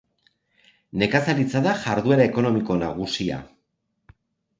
Nekazaritza 1.01 1.61
da 1.67 1.73
jarduera 1.83 2.25
ekonomiko 2.31 2.79
nagusia. 2.81 3.39